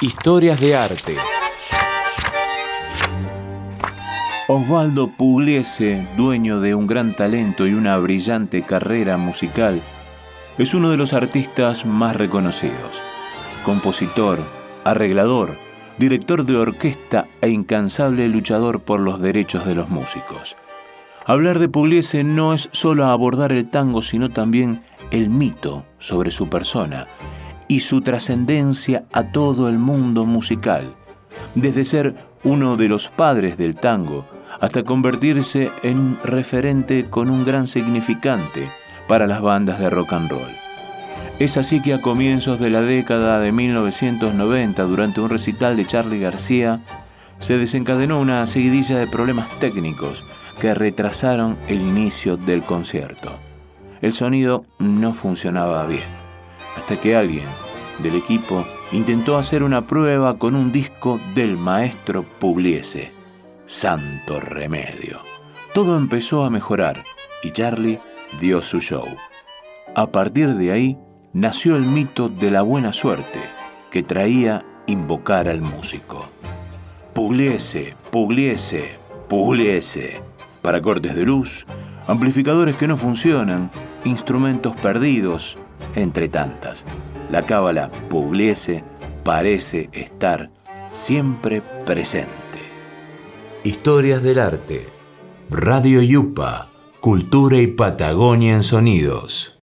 Historias 0.00 0.60
de 0.60 0.76
arte. 0.76 1.16
Osvaldo 4.46 5.08
Pugliese, 5.08 6.06
dueño 6.16 6.60
de 6.60 6.76
un 6.76 6.86
gran 6.86 7.16
talento 7.16 7.66
y 7.66 7.74
una 7.74 7.98
brillante 7.98 8.62
carrera 8.62 9.16
musical, 9.16 9.82
es 10.56 10.72
uno 10.72 10.90
de 10.90 10.98
los 10.98 11.14
artistas 11.14 11.84
más 11.84 12.14
reconocidos. 12.14 13.02
Compositor, 13.64 14.38
arreglador, 14.84 15.56
director 15.98 16.44
de 16.44 16.56
orquesta 16.56 17.26
e 17.40 17.48
incansable 17.48 18.28
luchador 18.28 18.78
por 18.78 19.00
los 19.00 19.20
derechos 19.20 19.66
de 19.66 19.74
los 19.74 19.88
músicos. 19.88 20.54
Hablar 21.26 21.58
de 21.58 21.68
Pugliese 21.68 22.22
no 22.22 22.54
es 22.54 22.68
solo 22.70 23.06
abordar 23.06 23.50
el 23.50 23.68
tango, 23.68 24.02
sino 24.02 24.30
también 24.30 24.80
el 25.10 25.28
mito 25.28 25.84
sobre 25.98 26.30
su 26.30 26.48
persona 26.48 27.08
y 27.68 27.80
su 27.80 28.00
trascendencia 28.00 29.04
a 29.12 29.24
todo 29.30 29.68
el 29.68 29.78
mundo 29.78 30.24
musical, 30.24 30.94
desde 31.54 31.84
ser 31.84 32.16
uno 32.42 32.76
de 32.76 32.88
los 32.88 33.08
padres 33.08 33.56
del 33.56 33.76
tango 33.76 34.24
hasta 34.60 34.82
convertirse 34.82 35.70
en 35.82 36.18
referente 36.24 37.06
con 37.08 37.30
un 37.30 37.44
gran 37.44 37.66
significante 37.66 38.68
para 39.06 39.26
las 39.26 39.40
bandas 39.40 39.78
de 39.78 39.90
rock 39.90 40.12
and 40.14 40.30
roll. 40.30 40.50
Es 41.38 41.56
así 41.56 41.80
que 41.80 41.94
a 41.94 42.02
comienzos 42.02 42.58
de 42.58 42.70
la 42.70 42.82
década 42.82 43.38
de 43.38 43.52
1990, 43.52 44.82
durante 44.82 45.20
un 45.20 45.30
recital 45.30 45.76
de 45.76 45.86
Charlie 45.86 46.18
García, 46.18 46.80
se 47.38 47.56
desencadenó 47.56 48.18
una 48.20 48.44
seguidilla 48.48 48.98
de 48.98 49.06
problemas 49.06 49.48
técnicos 49.60 50.24
que 50.60 50.74
retrasaron 50.74 51.56
el 51.68 51.80
inicio 51.80 52.36
del 52.36 52.62
concierto. 52.62 53.30
El 54.00 54.12
sonido 54.12 54.64
no 54.80 55.14
funcionaba 55.14 55.86
bien, 55.86 56.17
hasta 56.78 56.96
que 57.00 57.16
alguien 57.16 57.46
del 57.98 58.14
equipo 58.14 58.64
intentó 58.92 59.36
hacer 59.36 59.62
una 59.62 59.86
prueba 59.86 60.38
con 60.38 60.54
un 60.54 60.70
disco 60.70 61.20
del 61.34 61.56
maestro 61.56 62.22
Pugliese. 62.22 63.12
Santo 63.66 64.40
remedio. 64.40 65.18
Todo 65.74 65.96
empezó 65.96 66.44
a 66.44 66.50
mejorar 66.50 67.02
y 67.42 67.50
Charlie 67.50 67.98
dio 68.40 68.62
su 68.62 68.80
show. 68.80 69.04
A 69.94 70.06
partir 70.06 70.54
de 70.54 70.72
ahí, 70.72 70.98
nació 71.32 71.76
el 71.76 71.82
mito 71.82 72.28
de 72.28 72.50
la 72.50 72.62
buena 72.62 72.92
suerte 72.92 73.40
que 73.90 74.02
traía 74.02 74.64
invocar 74.86 75.48
al 75.48 75.60
músico. 75.60 76.28
Pugliese, 77.12 77.96
Pugliese, 78.10 78.96
Pugliese. 79.28 80.22
Para 80.62 80.80
cortes 80.80 81.14
de 81.14 81.24
luz, 81.24 81.66
amplificadores 82.06 82.76
que 82.76 82.86
no 82.86 82.96
funcionan, 82.96 83.70
instrumentos 84.04 84.76
perdidos, 84.76 85.58
entre 85.94 86.28
tantas. 86.28 86.84
La 87.30 87.42
cábala 87.42 87.90
Pugliese 88.08 88.84
parece 89.24 89.88
estar 89.92 90.50
siempre 90.90 91.62
presente. 91.84 92.28
Historias 93.64 94.22
del 94.22 94.38
arte. 94.38 94.88
Radio 95.50 96.02
Yupa. 96.02 96.70
Cultura 97.00 97.58
y 97.58 97.68
Patagonia 97.68 98.54
en 98.54 98.62
sonidos. 98.62 99.56